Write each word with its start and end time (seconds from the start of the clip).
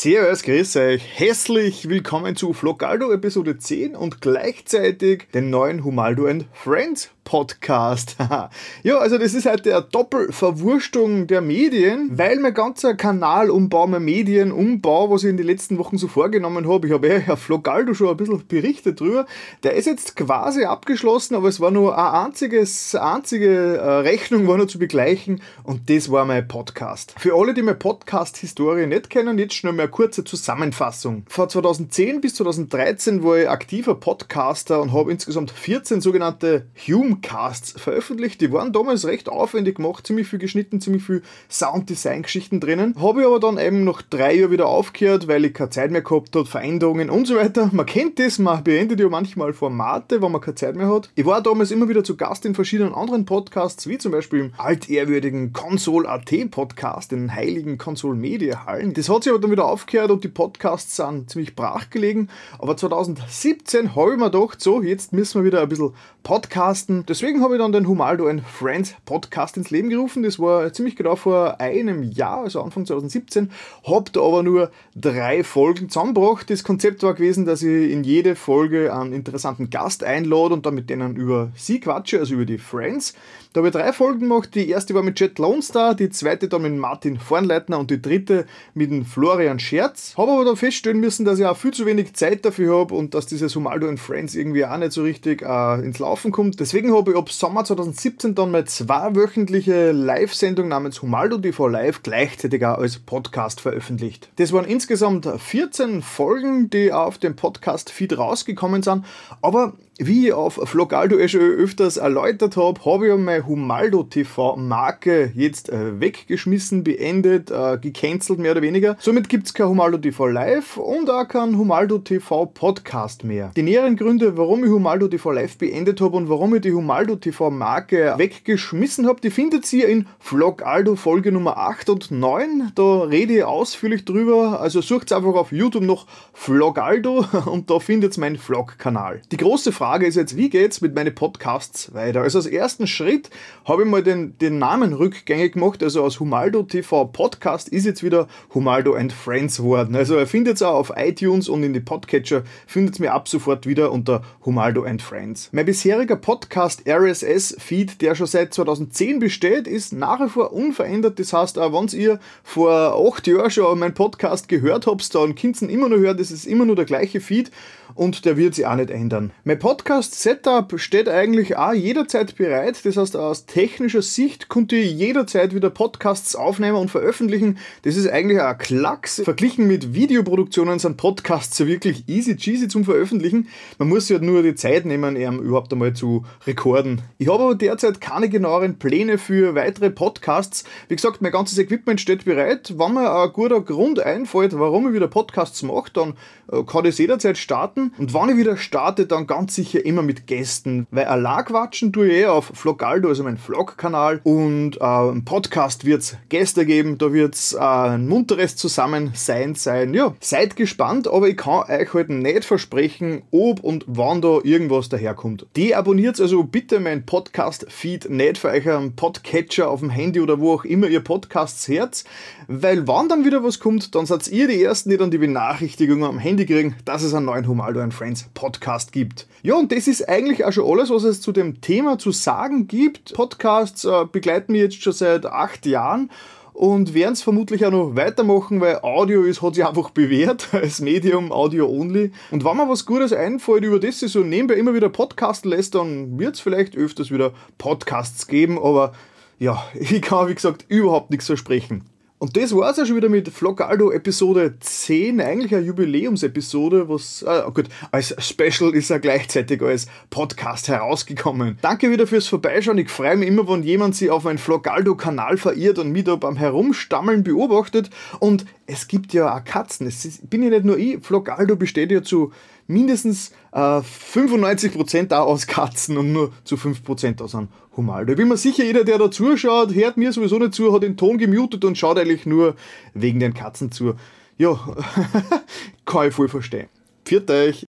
Servus, 0.00 0.44
grüß 0.44 0.76
euch. 0.76 1.02
Herzlich 1.18 1.88
willkommen 1.88 2.36
zu 2.36 2.52
Vlogaldo 2.52 3.10
Episode 3.10 3.58
10 3.58 3.96
und 3.96 4.20
gleichzeitig 4.20 5.26
den 5.34 5.50
neuen 5.50 5.82
Humaldo 5.82 6.28
and 6.28 6.44
Friends 6.52 7.10
Podcast. 7.28 8.16
ja, 8.82 8.96
also 8.96 9.18
das 9.18 9.34
ist 9.34 9.44
halt 9.44 9.66
der 9.66 9.82
Doppelverwurstung 9.82 11.26
der 11.26 11.42
Medien, 11.42 12.08
weil 12.16 12.38
mein 12.38 12.54
ganzer 12.54 12.94
Kanalumbau, 12.94 13.86
mein 13.86 14.02
Medienumbau, 14.02 15.10
was 15.10 15.24
ich 15.24 15.28
in 15.28 15.36
den 15.36 15.44
letzten 15.44 15.76
Wochen 15.76 15.98
so 15.98 16.08
vorgenommen 16.08 16.66
habe, 16.66 16.86
ich 16.86 16.92
habe 16.94 17.08
ja 17.08 17.34
auf 17.34 17.42
Vlogaldo 17.42 17.92
schon 17.92 18.08
ein 18.08 18.16
bisschen 18.16 18.46
berichtet 18.48 19.00
drüber, 19.00 19.26
der 19.62 19.74
ist 19.74 19.84
jetzt 19.84 20.16
quasi 20.16 20.64
abgeschlossen, 20.64 21.34
aber 21.34 21.48
es 21.48 21.60
war 21.60 21.70
nur 21.70 21.98
eine 21.98 22.24
einziges, 22.24 22.94
einzige 22.94 23.76
äh, 23.76 23.90
Rechnung 23.98 24.48
war 24.48 24.56
nur 24.56 24.68
zu 24.68 24.78
begleichen 24.78 25.42
und 25.64 25.90
das 25.90 26.10
war 26.10 26.24
mein 26.24 26.48
Podcast. 26.48 27.14
Für 27.18 27.34
alle, 27.38 27.52
die 27.52 27.60
meine 27.60 27.76
Podcast-Historie 27.76 28.86
nicht 28.86 29.10
kennen, 29.10 29.36
jetzt 29.36 29.52
schnell 29.52 29.74
mal 29.74 29.87
eine 29.88 29.90
kurze 29.90 30.22
Zusammenfassung. 30.22 31.24
Von 31.28 31.48
2010 31.48 32.20
bis 32.20 32.34
2013 32.34 33.24
war 33.24 33.38
ich 33.38 33.48
aktiver 33.48 33.94
Podcaster 33.94 34.80
und 34.80 34.92
habe 34.92 35.10
insgesamt 35.10 35.50
14 35.50 36.00
sogenannte 36.00 36.66
Humecasts 36.86 37.72
veröffentlicht. 37.80 38.40
Die 38.40 38.52
waren 38.52 38.72
damals 38.72 39.06
recht 39.06 39.28
aufwendig 39.28 39.76
gemacht, 39.76 40.06
ziemlich 40.06 40.28
viel 40.28 40.38
geschnitten, 40.38 40.80
ziemlich 40.80 41.02
viel 41.02 41.22
Sounddesign-Geschichten 41.50 42.60
drinnen. 42.60 42.94
Habe 43.00 43.20
ich 43.20 43.26
aber 43.26 43.40
dann 43.40 43.58
eben 43.58 43.84
nach 43.84 44.02
drei 44.02 44.34
Jahren 44.34 44.50
wieder 44.50 44.66
aufgehört, 44.66 45.26
weil 45.26 45.44
ich 45.46 45.54
keine 45.54 45.70
Zeit 45.70 45.90
mehr 45.90 46.02
gehabt 46.02 46.36
habe, 46.36 46.44
Veränderungen 46.44 47.08
und 47.08 47.26
so 47.26 47.36
weiter. 47.36 47.70
Man 47.72 47.86
kennt 47.86 48.18
das, 48.18 48.38
man 48.38 48.62
beendet 48.62 49.00
ja 49.00 49.08
manchmal 49.08 49.54
Formate, 49.54 50.20
wenn 50.20 50.32
man 50.32 50.40
keine 50.40 50.56
Zeit 50.56 50.76
mehr 50.76 50.92
hat. 50.92 51.10
Ich 51.14 51.24
war 51.24 51.42
damals 51.42 51.70
immer 51.70 51.88
wieder 51.88 52.04
zu 52.04 52.16
Gast 52.16 52.44
in 52.44 52.54
verschiedenen 52.54 52.94
anderen 52.94 53.24
Podcasts, 53.24 53.86
wie 53.86 53.96
zum 53.96 54.12
Beispiel 54.12 54.40
im 54.40 54.52
altehrwürdigen 54.58 55.54
Console.at 55.54 56.50
Podcast, 56.50 57.12
den 57.12 57.34
heiligen 57.34 57.78
Console 57.78 58.16
Media 58.16 58.66
Hallen. 58.66 58.92
Das 58.92 59.08
hat 59.08 59.24
sich 59.24 59.32
aber 59.32 59.40
dann 59.40 59.50
wieder 59.50 59.64
aufgehört 59.78 60.10
und 60.10 60.24
die 60.24 60.28
Podcasts 60.28 60.96
sind 60.96 61.30
ziemlich 61.30 61.54
brach 61.54 61.88
gelegen. 61.88 62.28
Aber 62.58 62.76
2017 62.76 63.94
habe 63.94 64.12
ich 64.12 64.18
mir 64.18 64.30
gedacht, 64.30 64.60
so, 64.60 64.82
jetzt 64.82 65.12
müssen 65.12 65.40
wir 65.40 65.46
wieder 65.46 65.62
ein 65.62 65.68
bisschen 65.68 65.94
podcasten. 66.24 67.06
Deswegen 67.08 67.42
habe 67.42 67.54
ich 67.54 67.60
dann 67.60 67.70
den 67.70 67.86
Humaldo 67.86 68.26
and 68.26 68.42
Friends 68.42 68.94
Podcast 69.04 69.56
ins 69.56 69.70
Leben 69.70 69.88
gerufen. 69.88 70.24
Das 70.24 70.40
war 70.40 70.72
ziemlich 70.72 70.96
genau 70.96 71.14
vor 71.14 71.60
einem 71.60 72.02
Jahr, 72.02 72.42
also 72.42 72.60
Anfang 72.60 72.86
2017. 72.86 73.50
Hab 73.84 74.12
da 74.12 74.20
aber 74.20 74.42
nur 74.42 74.70
drei 74.96 75.44
Folgen 75.44 75.88
zusammengebracht. 75.88 76.50
Das 76.50 76.64
Konzept 76.64 77.04
war 77.04 77.14
gewesen, 77.14 77.46
dass 77.46 77.62
ich 77.62 77.92
in 77.92 78.02
jede 78.02 78.34
Folge 78.34 78.92
einen 78.92 79.12
interessanten 79.12 79.70
Gast 79.70 80.02
einlade 80.02 80.54
und 80.54 80.66
dann 80.66 80.74
mit 80.74 80.90
denen 80.90 81.14
über 81.14 81.50
sie 81.54 81.78
quatsche, 81.78 82.18
also 82.18 82.34
über 82.34 82.44
die 82.46 82.58
Friends. 82.58 83.14
Da 83.52 83.60
habe 83.60 83.68
ich 83.68 83.74
drei 83.74 83.92
Folgen 83.92 84.20
gemacht. 84.20 84.54
Die 84.54 84.68
erste 84.68 84.94
war 84.94 85.02
mit 85.02 85.18
Jet 85.20 85.38
Lone 85.38 85.62
Star, 85.62 85.94
die 85.94 86.10
zweite 86.10 86.48
dann 86.48 86.62
mit 86.62 86.74
Martin 86.76 87.18
Vornleitner 87.18 87.78
und 87.78 87.90
die 87.90 88.02
dritte 88.02 88.46
mit 88.74 88.90
dem 88.90 89.04
Florian 89.04 89.57
Scherz. 89.58 90.14
Habe 90.16 90.32
aber 90.32 90.44
dann 90.44 90.56
feststellen 90.56 91.00
müssen, 91.00 91.24
dass 91.24 91.38
ich 91.38 91.46
auch 91.46 91.56
viel 91.56 91.72
zu 91.72 91.86
wenig 91.86 92.14
Zeit 92.14 92.44
dafür 92.44 92.78
habe 92.80 92.94
und 92.94 93.14
dass 93.14 93.26
dieses 93.26 93.54
Humaldo 93.54 93.88
and 93.88 94.00
Friends 94.00 94.34
irgendwie 94.34 94.64
auch 94.64 94.76
nicht 94.76 94.92
so 94.92 95.02
richtig 95.02 95.42
äh, 95.42 95.84
ins 95.84 95.98
Laufen 95.98 96.32
kommt. 96.32 96.60
Deswegen 96.60 96.94
habe 96.94 97.12
ich 97.12 97.16
ab 97.16 97.30
Sommer 97.30 97.64
2017 97.64 98.34
dann 98.34 98.50
mal 98.50 98.64
zwei 98.66 99.14
wöchentliche 99.14 99.92
Live-Sendung 99.92 100.68
namens 100.68 101.02
Humaldo 101.02 101.38
TV 101.38 101.68
Live 101.68 102.02
gleichzeitig 102.02 102.64
auch 102.64 102.78
als 102.78 102.98
Podcast 102.98 103.60
veröffentlicht. 103.60 104.30
Das 104.36 104.52
waren 104.52 104.64
insgesamt 104.64 105.26
14 105.26 106.02
Folgen, 106.02 106.70
die 106.70 106.92
auf 106.92 107.18
dem 107.18 107.36
Podcast-Feed 107.36 108.18
rausgekommen 108.18 108.82
sind. 108.82 109.04
Aber 109.42 109.74
wie 109.98 110.28
ich 110.28 110.32
auf 110.32 110.54
Vlogaldo 110.54 111.18
eh 111.18 111.28
schon 111.28 111.40
öfters 111.40 111.96
erläutert 111.96 112.56
habe, 112.56 112.84
habe 112.84 113.08
ich 113.08 113.16
meine 113.18 113.44
Humaldo 113.46 114.04
TV 114.04 114.56
Marke 114.56 115.32
jetzt 115.34 115.70
äh, 115.70 116.00
weggeschmissen, 116.00 116.84
beendet, 116.84 117.50
äh, 117.50 117.78
gecancelt 117.78 118.38
mehr 118.38 118.52
oder 118.52 118.62
weniger. 118.62 118.96
Somit 119.00 119.28
gibt 119.28 119.47
es 119.48 119.54
kein 119.54 119.68
Humaldo 119.68 119.96
TV 119.96 120.26
Live 120.26 120.76
und 120.76 121.08
auch 121.08 121.26
kein 121.26 121.56
Humaldo 121.56 121.98
TV 121.98 122.44
Podcast 122.44 123.24
mehr. 123.24 123.50
Die 123.56 123.62
näheren 123.62 123.96
Gründe, 123.96 124.36
warum 124.36 124.62
ich 124.62 124.70
Humaldo 124.70 125.08
TV 125.08 125.32
Live 125.32 125.56
beendet 125.56 126.02
habe 126.02 126.16
und 126.18 126.28
warum 126.28 126.54
ich 126.54 126.60
die 126.60 126.72
Humaldo 126.72 127.16
TV 127.16 127.50
Marke 127.50 128.14
weggeschmissen 128.18 129.06
habe, 129.06 129.22
die 129.22 129.30
findet 129.30 129.72
ihr 129.72 129.88
in 129.88 130.06
Vlogaldo 130.18 130.96
Folge 130.96 131.32
Nummer 131.32 131.56
8 131.56 131.88
und 131.88 132.10
9. 132.10 132.72
Da 132.74 133.00
rede 133.04 133.38
ich 133.38 133.44
ausführlich 133.44 134.04
drüber, 134.04 134.60
also 134.60 134.82
sucht 134.82 135.12
einfach 135.12 135.34
auf 135.34 135.50
YouTube 135.50 135.84
noch 135.84 136.06
Vlogaldo 136.34 137.24
und 137.46 137.70
da 137.70 137.78
findet 137.78 138.18
ihr 138.18 138.20
meinen 138.20 138.36
Vlog-Kanal. 138.36 139.22
Die 139.32 139.38
große 139.38 139.72
Frage 139.72 140.06
ist 140.06 140.16
jetzt, 140.16 140.36
wie 140.36 140.50
geht's 140.50 140.82
mit 140.82 140.94
meinen 140.94 141.14
Podcasts 141.14 141.94
weiter? 141.94 142.20
Also 142.20 142.38
als 142.38 142.46
ersten 142.46 142.86
Schritt 142.86 143.30
habe 143.64 143.84
ich 143.84 143.88
mal 143.88 144.02
den, 144.02 144.36
den 144.38 144.58
Namen 144.58 144.92
rückgängig 144.92 145.54
gemacht. 145.54 145.82
Also 145.82 146.02
aus 146.02 146.20
Humaldo 146.20 146.64
TV 146.64 147.06
Podcast 147.06 147.70
ist 147.70 147.86
jetzt 147.86 148.02
wieder 148.02 148.28
Humaldo 148.52 148.92
and 148.92 149.12
Friends 149.12 149.37
worden. 149.38 149.94
Also 149.94 150.18
ihr 150.18 150.26
findet 150.26 150.56
es 150.56 150.62
auch 150.62 150.74
auf 150.74 150.92
iTunes 150.96 151.48
und 151.48 151.62
in 151.62 151.72
die 151.72 151.80
Podcatcher 151.80 152.42
findet 152.66 152.98
mir 152.98 153.12
ab 153.12 153.28
sofort 153.28 153.66
wieder 153.66 153.92
unter 153.92 154.22
Humaldo 154.44 154.82
and 154.82 155.00
Friends. 155.00 155.48
Mein 155.52 155.64
bisheriger 155.64 156.16
Podcast 156.16 156.82
RSS-Feed, 156.88 158.00
der 158.02 158.16
schon 158.16 158.26
seit 158.26 158.52
2010 158.52 159.20
besteht, 159.20 159.68
ist 159.68 159.92
nach 159.92 160.20
wie 160.20 160.28
vor 160.28 160.52
unverändert. 160.52 161.20
Das 161.20 161.32
heißt, 161.32 161.58
auch 161.58 161.72
wenn 161.72 161.98
ihr 161.98 162.18
vor 162.42 162.70
acht 163.08 163.26
Jahren 163.28 163.50
schon 163.50 163.78
meinen 163.78 163.94
Podcast 163.94 164.48
gehört 164.48 164.88
habt, 164.88 165.14
dann 165.14 165.36
könnt 165.36 165.62
ihr 165.62 165.70
immer 165.70 165.88
noch 165.88 165.98
hören. 165.98 166.16
Das 166.16 166.32
ist 166.32 166.44
immer 166.44 166.64
nur 166.64 166.74
der 166.74 166.84
gleiche 166.84 167.20
Feed 167.20 167.52
und 167.94 168.24
der 168.24 168.36
wird 168.36 168.54
sich 168.54 168.66
auch 168.66 168.76
nicht 168.76 168.90
ändern. 168.90 169.32
Mein 169.44 169.58
Podcast-Setup 169.58 170.78
steht 170.78 171.08
eigentlich 171.08 171.56
auch 171.56 171.72
jederzeit 171.72 172.36
bereit. 172.36 172.84
Das 172.84 172.96
heißt, 172.96 173.16
aus 173.16 173.46
technischer 173.46 174.02
Sicht 174.02 174.48
konnte 174.48 174.76
ich 174.76 174.92
jederzeit 174.92 175.54
wieder 175.54 175.70
Podcasts 175.70 176.36
aufnehmen 176.36 176.76
und 176.76 176.90
veröffentlichen. 176.90 177.58
Das 177.82 177.96
ist 177.96 178.08
eigentlich 178.08 178.40
ein 178.40 178.58
Klacks. 178.58 179.22
Verglichen 179.28 179.66
mit 179.66 179.92
Videoproduktionen 179.92 180.78
sind 180.78 180.96
Podcasts 180.96 181.58
ja 181.58 181.66
wirklich 181.66 182.08
easy 182.08 182.34
cheesy 182.34 182.66
zum 182.66 182.84
Veröffentlichen. 182.84 183.48
Man 183.76 183.90
muss 183.90 184.06
sich 184.06 184.14
halt 184.14 184.24
nur 184.24 184.42
die 184.42 184.54
Zeit 184.54 184.86
nehmen, 184.86 185.18
um 185.18 185.40
überhaupt 185.40 185.70
einmal 185.70 185.92
zu 185.92 186.24
rekorden. 186.46 187.02
Ich 187.18 187.28
habe 187.28 187.42
aber 187.42 187.54
derzeit 187.54 188.00
keine 188.00 188.30
genaueren 188.30 188.78
Pläne 188.78 189.18
für 189.18 189.54
weitere 189.54 189.90
Podcasts. 189.90 190.64
Wie 190.88 190.96
gesagt, 190.96 191.20
mein 191.20 191.30
ganzes 191.30 191.58
Equipment 191.58 192.00
steht 192.00 192.24
bereit. 192.24 192.72
Wenn 192.78 192.94
mir 192.94 193.12
ein 193.12 193.30
guter 193.34 193.60
Grund 193.60 194.00
einfällt, 194.00 194.58
warum 194.58 194.88
ich 194.88 194.94
wieder 194.94 195.08
Podcasts 195.08 195.62
mache, 195.62 195.92
dann 195.92 196.14
äh, 196.50 196.62
kann 196.62 196.86
ich 196.86 196.92
es 196.92 196.98
jederzeit 196.98 197.36
starten. 197.36 197.92
Und 197.98 198.14
wenn 198.14 198.30
ich 198.30 198.38
wieder 198.38 198.56
starte, 198.56 199.04
dann 199.04 199.26
ganz 199.26 199.54
sicher 199.54 199.84
immer 199.84 200.00
mit 200.00 200.26
Gästen. 200.26 200.86
Weil 200.90 201.04
allein 201.04 201.44
quatschen 201.44 201.92
tue 201.92 202.08
ich 202.08 202.14
eh 202.14 202.26
auf 202.28 202.50
Vlogaldo, 202.54 203.10
also 203.10 203.24
mein 203.24 203.36
Vlog-Kanal. 203.36 204.22
Und 204.24 204.80
äh, 204.80 205.08
im 205.10 205.26
Podcast 205.26 205.84
wird 205.84 206.00
es 206.00 206.16
Gäste 206.30 206.64
geben, 206.64 206.96
da 206.96 207.12
wird 207.12 207.34
es 207.34 207.52
äh, 207.52 207.58
ein 207.58 208.08
munteres 208.08 208.56
Zusammensein 208.56 209.17
sein. 209.18 209.94
Ja, 209.94 210.14
seid 210.20 210.56
gespannt, 210.56 211.08
aber 211.08 211.28
ich 211.28 211.36
kann 211.36 211.64
euch 211.68 211.92
heute 211.92 212.12
nicht 212.12 212.44
versprechen, 212.44 213.22
ob 213.30 213.64
und 213.64 213.84
wann 213.86 214.22
da 214.22 214.38
irgendwas 214.42 214.88
daherkommt. 214.88 215.46
Deabonniert 215.56 216.20
also 216.20 216.44
bitte 216.44 216.80
meinen 216.80 217.04
Podcast-Feed 217.04 218.10
nicht 218.10 218.38
für 218.38 218.48
euch 218.48 218.68
einen 218.70 218.94
Podcatcher 218.94 219.68
auf 219.70 219.80
dem 219.80 219.90
Handy 219.90 220.20
oder 220.20 220.40
wo 220.40 220.54
auch 220.54 220.64
immer 220.64 220.86
ihr 220.86 221.00
Podcasts 221.00 221.66
hört, 221.68 222.04
weil 222.46 222.86
wann 222.86 223.08
dann 223.08 223.24
wieder 223.24 223.42
was 223.42 223.60
kommt, 223.60 223.94
dann 223.94 224.06
seid 224.06 224.28
ihr 224.28 224.48
die 224.48 224.62
Ersten, 224.62 224.90
die 224.90 224.96
dann 224.96 225.10
die 225.10 225.18
Benachrichtigungen 225.18 226.04
am 226.04 226.18
Handy 226.18 226.46
kriegen, 226.46 226.76
dass 226.84 227.02
es 227.02 227.14
einen 227.14 227.26
neuen 227.26 227.48
Humaldo 227.48 227.88
Friends 227.90 228.28
Podcast 228.34 228.92
gibt. 228.92 229.26
Ja, 229.42 229.54
und 229.54 229.72
das 229.72 229.86
ist 229.88 230.08
eigentlich 230.08 230.44
auch 230.44 230.52
schon 230.52 230.70
alles, 230.70 230.90
was 230.90 231.04
es 231.04 231.20
zu 231.20 231.32
dem 231.32 231.60
Thema 231.60 231.98
zu 231.98 232.12
sagen 232.12 232.66
gibt. 232.66 233.14
Podcasts 233.14 233.84
äh, 233.84 234.04
begleiten 234.10 234.52
mich 234.52 234.62
jetzt 234.62 234.82
schon 234.82 234.92
seit 234.92 235.26
acht 235.26 235.66
Jahren 235.66 236.10
und 236.58 236.92
werden 236.92 237.12
es 237.12 237.22
vermutlich 237.22 237.64
auch 237.64 237.70
noch 237.70 237.94
weitermachen, 237.94 238.60
weil 238.60 238.80
Audio 238.82 239.22
ist, 239.22 239.42
hat 239.42 239.54
sich 239.54 239.64
einfach 239.64 239.90
bewährt 239.90 240.48
als 240.52 240.80
Medium, 240.80 241.30
Audio 241.30 241.68
only. 241.68 242.10
Und 242.32 242.44
wenn 242.44 242.56
mir 242.56 242.68
was 242.68 242.84
Gutes 242.84 243.12
einfällt, 243.12 243.62
über 243.62 243.78
das 243.78 244.00
sich 244.00 244.10
so 244.10 244.24
nebenbei 244.24 244.54
immer 244.54 244.74
wieder 244.74 244.88
podcasten 244.88 245.52
lässt, 245.52 245.76
dann 245.76 246.18
wird 246.18 246.34
es 246.34 246.40
vielleicht 246.40 246.76
öfters 246.76 247.12
wieder 247.12 247.32
Podcasts 247.58 248.26
geben, 248.26 248.58
aber 248.58 248.92
ja, 249.38 249.64
ich 249.74 250.02
kann 250.02 250.28
wie 250.28 250.34
gesagt 250.34 250.64
überhaupt 250.66 251.10
nichts 251.10 251.26
versprechen. 251.26 251.84
Und 252.20 252.36
das 252.36 252.52
war 252.52 252.70
es 252.70 252.76
ja 252.76 252.84
schon 252.84 252.96
wieder 252.96 253.08
mit 253.08 253.28
Vlogaldo 253.28 253.92
Episode 253.92 254.54
10, 254.58 255.20
eigentlich 255.20 255.54
eine 255.54 255.64
Jubiläumsepisode, 255.64 256.88
was, 256.88 257.24
ah, 257.24 257.48
gut, 257.50 257.66
als 257.92 258.12
Special 258.18 258.74
ist 258.74 258.90
er 258.90 258.98
gleichzeitig 258.98 259.62
als 259.62 259.86
Podcast 260.10 260.66
herausgekommen. 260.66 261.58
Danke 261.62 261.92
wieder 261.92 262.08
fürs 262.08 262.26
Vorbeischauen. 262.26 262.78
Ich 262.78 262.90
freue 262.90 263.16
mich 263.16 263.28
immer, 263.28 263.48
wenn 263.48 263.62
jemand 263.62 263.94
sich 263.94 264.10
auf 264.10 264.24
meinen 264.24 264.38
Vlogaldo-Kanal 264.38 265.36
verirrt 265.38 265.78
und 265.78 265.92
mich 265.92 266.04
da 266.04 266.16
beim 266.16 266.34
Herumstammeln 266.34 267.22
beobachtet. 267.22 267.88
Und 268.18 268.46
es 268.66 268.88
gibt 268.88 269.12
ja 269.12 269.36
auch 269.36 269.44
Katzen. 269.44 269.86
Es 269.86 270.18
bin 270.28 270.42
ja 270.42 270.50
nicht 270.50 270.64
nur 270.64 270.76
ich. 270.76 270.98
Vlogaldo 271.00 271.54
besteht 271.54 271.92
ja 271.92 272.02
zu 272.02 272.32
mindestens 272.66 273.32
äh, 273.52 273.58
95% 273.58 275.12
auch 275.12 275.26
aus 275.26 275.46
Katzen 275.46 275.96
und 275.96 276.12
nur 276.12 276.32
zu 276.44 276.56
5% 276.56 277.22
aus 277.22 277.34
einem 277.34 277.48
Humaldo. 277.76 278.12
Ich 278.12 278.18
bin 278.18 278.28
mir 278.28 278.36
sicher, 278.36 278.64
jeder, 278.64 278.84
der 278.84 278.98
da 278.98 279.10
zuschaut, 279.10 279.74
hört 279.74 279.96
mir 279.96 280.12
sowieso 280.12 280.38
nicht 280.38 280.54
zu, 280.54 280.72
hat 280.72 280.82
den 280.82 280.96
Ton 280.96 281.16
gemutet 281.16 281.64
und 281.64 281.78
schaut 281.78 281.96
eigentlich 282.08 282.26
nur 282.26 282.56
wegen 282.94 283.20
den 283.20 283.34
Katzen 283.34 283.70
zu. 283.70 283.94
Ja, 284.36 284.54
kann 285.84 286.08
ich 286.08 286.14
voll 286.14 286.28
verstehen. 286.28 286.68
Viert 287.04 287.30
euch! 287.30 287.66